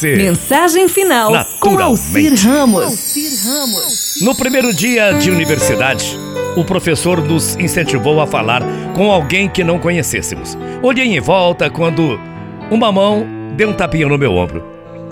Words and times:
você. 0.00 0.16
Mensagem 0.16 0.88
final 0.88 1.32
com 1.60 1.78
Alcir 1.78 2.32
Ramos. 2.34 4.18
No 4.22 4.34
primeiro 4.34 4.72
dia 4.72 5.12
de 5.12 5.30
universidade, 5.30 6.18
o 6.56 6.64
professor 6.64 7.22
nos 7.22 7.56
incentivou 7.56 8.20
a 8.20 8.26
falar 8.26 8.62
com 8.94 9.12
alguém 9.12 9.48
que 9.48 9.62
não 9.62 9.78
conhecêssemos. 9.78 10.56
Olhei 10.82 11.14
em 11.14 11.20
volta 11.20 11.68
quando 11.68 12.18
uma 12.70 12.90
mão 12.90 13.26
deu 13.56 13.68
um 13.68 13.74
tapinha 13.74 14.08
no 14.08 14.16
meu 14.16 14.34
ombro. 14.34 14.64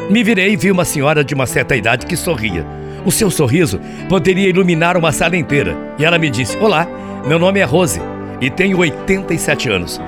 Me 0.09 0.25
virei 0.25 0.53
e 0.53 0.57
vi 0.57 0.71
uma 0.71 0.85
senhora 0.85 1.23
de 1.23 1.35
uma 1.35 1.47
certa 1.47 1.77
idade 1.77 2.07
que 2.07 2.17
sorria. 2.17 2.67
O 3.05 3.13
seu 3.13 3.31
sorriso 3.31 3.79
poderia 4.09 4.49
iluminar 4.49 4.97
uma 4.97 5.13
sala 5.13 5.37
inteira. 5.37 5.77
E 5.99 6.05
ela 6.05 6.19
me 6.19 6.31
disse: 6.31 6.57
Olá, 6.57 6.89
meu 7.27 7.39
nome 7.39 7.61
é 7.61 7.65
Rose 7.65 8.01
e 8.41 8.49
tenho 8.49 8.79
87 8.79 9.69
anos. 9.69 10.01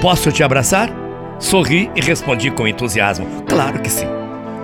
Posso 0.00 0.30
te 0.30 0.42
abraçar? 0.42 0.90
Sorri 1.38 1.90
e 1.96 2.00
respondi 2.00 2.50
com 2.50 2.68
entusiasmo: 2.68 3.26
Claro 3.48 3.80
que 3.80 3.90
sim. 3.90 4.15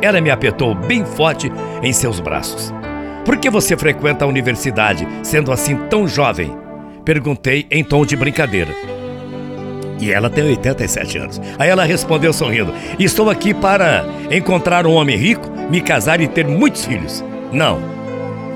Ela 0.03 0.21
me 0.21 0.31
apertou 0.31 0.75
bem 0.75 1.05
forte 1.05 1.51
em 1.83 1.93
seus 1.93 2.19
braços. 2.21 2.75
Por 3.25 3.37
que 3.37 3.49
você 3.49 3.77
frequenta 3.77 4.25
a 4.25 4.29
universidade 4.29 5.07
sendo 5.23 5.53
assim 5.53 5.77
tão 5.89 6.09
jovem? 6.09 6.55
Perguntei 7.05 7.67
em 7.71 7.85
tom 7.85 8.05
de 8.05 8.17
brincadeira. 8.17 8.73
E 10.01 10.11
ela 10.11 10.29
tem 10.29 10.43
87 10.43 11.19
anos. 11.19 11.41
Aí 11.57 11.71
ela 11.71 11.85
respondeu 11.85 12.33
sorrindo: 12.33 12.75
Estou 12.99 13.31
aqui 13.31 13.55
para 13.55 14.05
encontrar 14.31 14.85
um 14.85 14.95
homem 14.95 15.17
rico, 15.17 15.49
me 15.71 15.81
casar 15.81 16.21
e 16.21 16.27
ter 16.27 16.47
muitos 16.47 16.85
filhos. 16.85 17.25
Não. 17.53 17.81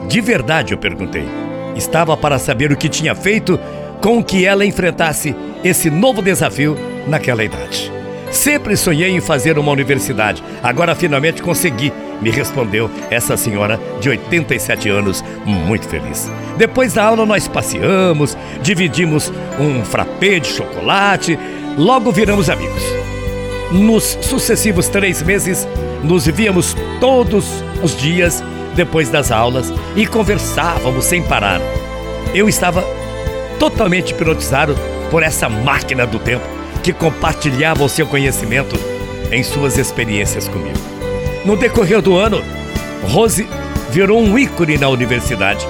De 0.08 0.20
verdade, 0.20 0.74
eu 0.74 0.78
perguntei. 0.78 1.24
Estava 1.76 2.16
para 2.16 2.38
saber 2.38 2.72
o 2.72 2.76
que 2.76 2.88
tinha 2.88 3.14
feito 3.14 3.60
com 4.02 4.22
que 4.22 4.44
ela 4.44 4.64
enfrentasse 4.64 5.36
esse 5.62 5.88
novo 5.90 6.20
desafio 6.20 6.76
naquela 7.06 7.44
idade. 7.44 7.95
Sempre 8.30 8.76
sonhei 8.76 9.10
em 9.10 9.20
fazer 9.20 9.58
uma 9.58 9.72
universidade. 9.72 10.42
Agora 10.62 10.94
finalmente 10.94 11.42
consegui, 11.42 11.92
me 12.20 12.30
respondeu 12.30 12.90
essa 13.10 13.36
senhora 13.36 13.80
de 14.00 14.08
87 14.08 14.88
anos, 14.88 15.24
muito 15.44 15.88
feliz. 15.88 16.30
Depois 16.56 16.94
da 16.94 17.04
aula 17.04 17.24
nós 17.24 17.46
passeamos, 17.46 18.36
dividimos 18.62 19.32
um 19.58 19.84
frappé 19.84 20.38
de 20.38 20.48
chocolate, 20.48 21.38
logo 21.78 22.10
viramos 22.10 22.50
amigos. 22.50 22.82
Nos 23.70 24.18
sucessivos 24.20 24.88
três 24.88 25.22
meses, 25.22 25.66
nos 26.02 26.26
víamos 26.26 26.76
todos 27.00 27.62
os 27.82 27.96
dias 27.96 28.42
depois 28.74 29.08
das 29.08 29.32
aulas 29.32 29.72
e 29.94 30.06
conversávamos 30.06 31.04
sem 31.04 31.22
parar. 31.22 31.60
Eu 32.34 32.48
estava 32.48 32.84
totalmente 33.58 34.12
hipnotizado 34.12 34.76
por 35.10 35.22
essa 35.22 35.48
máquina 35.48 36.06
do 36.06 36.18
tempo 36.18 36.44
que 36.86 36.92
compartilhava 36.92 37.82
o 37.82 37.88
seu 37.88 38.06
conhecimento 38.06 38.78
em 39.32 39.42
suas 39.42 39.76
experiências 39.76 40.46
comigo. 40.46 40.78
No 41.44 41.56
decorrer 41.56 42.00
do 42.00 42.16
ano, 42.16 42.40
Rose 43.08 43.48
virou 43.90 44.20
um 44.20 44.38
ícone 44.38 44.78
na 44.78 44.88
universidade 44.88 45.66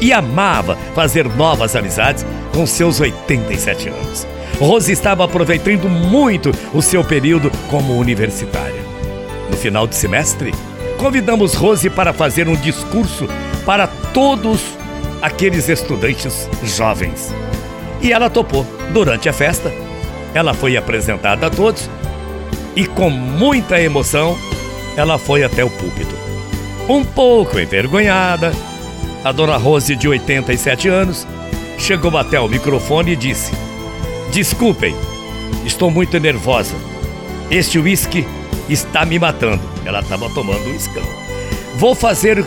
e 0.00 0.10
amava 0.10 0.74
fazer 0.94 1.28
novas 1.28 1.76
amizades 1.76 2.24
com 2.54 2.66
seus 2.66 2.98
87 2.98 3.90
anos. 3.90 4.26
Rose 4.58 4.90
estava 4.90 5.22
aproveitando 5.26 5.86
muito 5.86 6.50
o 6.72 6.80
seu 6.80 7.04
período 7.04 7.50
como 7.68 7.98
universitária. 7.98 8.82
No 9.50 9.58
final 9.58 9.86
do 9.86 9.94
semestre, 9.94 10.54
convidamos 10.96 11.52
Rose 11.52 11.90
para 11.90 12.14
fazer 12.14 12.48
um 12.48 12.56
discurso 12.56 13.28
para 13.66 13.86
todos 13.86 14.62
aqueles 15.20 15.68
estudantes 15.68 16.48
jovens. 16.62 17.34
E 18.00 18.10
ela 18.10 18.30
topou. 18.30 18.66
Durante 18.94 19.28
a 19.28 19.32
festa, 19.32 19.70
ela 20.34 20.52
foi 20.52 20.76
apresentada 20.76 21.46
a 21.46 21.50
todos 21.50 21.88
e, 22.76 22.86
com 22.86 23.08
muita 23.08 23.80
emoção, 23.80 24.36
ela 24.96 25.18
foi 25.18 25.44
até 25.44 25.64
o 25.64 25.70
púlpito. 25.70 26.14
Um 26.88 27.04
pouco 27.04 27.58
envergonhada, 27.58 28.52
a 29.24 29.32
dona 29.32 29.56
Rose, 29.56 29.96
de 29.96 30.06
87 30.06 30.88
anos, 30.88 31.26
chegou 31.78 32.16
até 32.18 32.38
o 32.38 32.48
microfone 32.48 33.12
e 33.12 33.16
disse: 33.16 33.52
Desculpem, 34.32 34.94
estou 35.64 35.90
muito 35.90 36.18
nervosa. 36.18 36.74
Este 37.50 37.78
uísque 37.78 38.26
está 38.68 39.04
me 39.04 39.18
matando. 39.18 39.62
Ela 39.84 40.00
estava 40.00 40.28
tomando 40.30 40.64
uísque. 40.70 41.00
Vou 41.76 41.94
fazer 41.94 42.44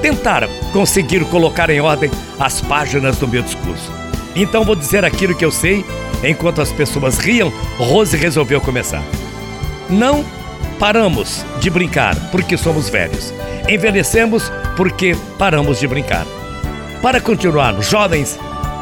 tentar 0.00 0.48
conseguir 0.72 1.24
colocar 1.26 1.70
em 1.70 1.80
ordem 1.80 2.10
as 2.38 2.60
páginas 2.60 3.16
do 3.16 3.26
meu 3.26 3.42
discurso. 3.42 3.90
Então 4.36 4.64
vou 4.64 4.74
dizer 4.74 5.04
aquilo 5.04 5.34
que 5.34 5.44
eu 5.44 5.50
sei. 5.50 5.84
Enquanto 6.24 6.62
as 6.62 6.72
pessoas 6.72 7.18
riam, 7.18 7.52
Rose 7.76 8.16
resolveu 8.16 8.60
começar. 8.60 9.02
Não 9.88 10.24
paramos 10.78 11.44
de 11.60 11.70
brincar 11.70 12.16
porque 12.30 12.56
somos 12.56 12.88
velhos. 12.88 13.32
Envelhecemos 13.68 14.50
porque 14.76 15.16
paramos 15.38 15.78
de 15.78 15.86
brincar. 15.86 16.26
Para 17.02 17.20
continuarmos 17.20 17.88
jovens, 17.88 18.38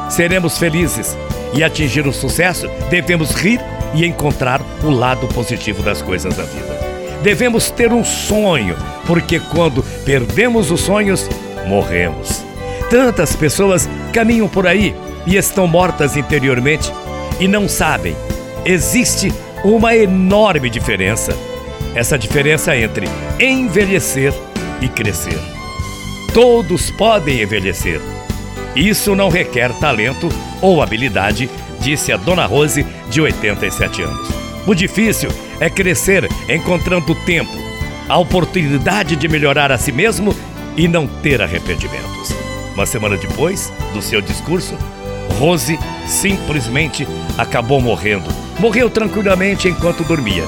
seremos 0.09 0.59
felizes 0.59 1.17
e 1.53 1.63
atingir 1.63 2.07
o 2.07 2.13
sucesso, 2.13 2.69
devemos 2.89 3.33
rir 3.33 3.61
e 3.95 4.07
encontrar 4.07 4.61
o 4.83 4.91
lado 4.91 5.27
positivo 5.29 5.83
das 5.83 6.01
coisas 6.01 6.37
da 6.37 6.45
vida. 6.45 6.81
Devemos 7.23 7.71
ter 7.71 7.93
um 7.93 8.05
sonho, 8.05 8.75
porque 9.07 9.39
quando 9.39 9.83
perdemos 10.05 10.71
os 10.71 10.81
sonhos, 10.81 11.29
morremos. 11.67 12.43
Tantas 12.91 13.37
pessoas 13.37 13.89
caminham 14.13 14.49
por 14.49 14.67
aí 14.67 14.95
e 15.27 15.37
estão 15.37 15.67
mortas 15.67 16.17
interiormente 16.17 16.93
e 17.43 17.49
não 17.49 17.69
sabem. 17.69 18.15
Existe 18.65 19.33
uma 19.65 19.97
enorme 19.97 20.71
diferença. 20.71 21.37
Essa 21.93 22.17
diferença 22.17 22.77
entre 22.77 23.07
envelhecer 23.41 24.33
e 24.81 24.89
crescer. 24.89 25.37
Todos 26.33 26.93
podem 26.93 27.43
envelhecer. 27.43 28.01
Isso 28.77 29.17
não 29.17 29.29
requer 29.29 29.73
talento 29.81 30.29
ou 30.61 30.81
habilidade, 30.81 31.51
disse 31.81 32.13
a 32.13 32.17
Dona 32.17 32.47
Rose, 32.47 32.87
de 33.11 33.21
87 33.21 34.03
anos. 34.03 34.29
O 34.65 34.73
difícil 34.73 35.29
é 35.59 35.69
crescer 35.69 36.29
encontrando 36.49 37.13
tempo, 37.27 37.51
a 38.09 38.19
oportunidade 38.19 39.17
de 39.17 39.27
melhorar 39.27 39.73
a 39.73 39.79
si 39.79 39.91
mesmo 39.91 40.33
e 40.77 40.87
não 40.87 41.09
ter 41.09 41.43
arrependimentos. 41.43 42.31
Uma 42.73 42.87
semana 42.87 43.17
depois 43.17 43.73
do 43.93 44.01
seu 44.01 44.21
discurso, 44.21 44.79
Rose 45.33 45.79
simplesmente 46.07 47.07
acabou 47.37 47.81
morrendo. 47.81 48.29
Morreu 48.59 48.89
tranquilamente 48.89 49.69
enquanto 49.69 50.05
dormia. 50.05 50.45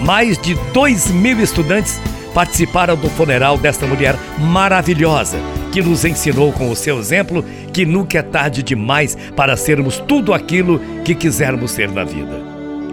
Mais 0.00 0.38
de 0.38 0.54
dois 0.72 1.10
mil 1.10 1.40
estudantes 1.40 2.00
participaram 2.34 2.96
do 2.96 3.08
funeral 3.10 3.58
desta 3.58 3.86
mulher 3.86 4.16
maravilhosa 4.38 5.38
que 5.72 5.82
nos 5.82 6.04
ensinou 6.04 6.52
com 6.52 6.70
o 6.70 6.76
seu 6.76 6.98
exemplo 6.98 7.44
que 7.72 7.84
nunca 7.84 8.18
é 8.18 8.22
tarde 8.22 8.62
demais 8.62 9.16
para 9.36 9.56
sermos 9.56 9.98
tudo 9.98 10.32
aquilo 10.32 10.80
que 11.04 11.14
quisermos 11.14 11.72
ser 11.72 11.90
na 11.90 12.04
vida. 12.04 12.40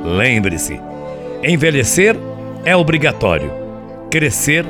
Lembre-se: 0.03 0.79
envelhecer 1.43 2.15
é 2.63 2.75
obrigatório, 2.75 3.51
crescer 4.09 4.65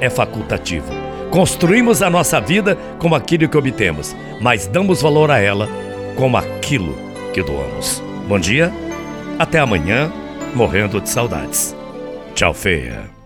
é 0.00 0.08
facultativo. 0.08 0.92
Construímos 1.30 2.02
a 2.02 2.10
nossa 2.10 2.40
vida 2.40 2.76
com 2.98 3.14
aquilo 3.14 3.48
que 3.48 3.56
obtemos, 3.56 4.14
mas 4.40 4.66
damos 4.66 5.00
valor 5.00 5.30
a 5.30 5.38
ela 5.38 5.68
com 6.16 6.36
aquilo 6.36 6.96
que 7.32 7.42
doamos. 7.42 8.02
Bom 8.28 8.38
dia, 8.38 8.72
até 9.38 9.58
amanhã, 9.58 10.12
morrendo 10.54 11.00
de 11.00 11.08
saudades. 11.08 11.74
Tchau, 12.34 12.54
feia. 12.54 13.21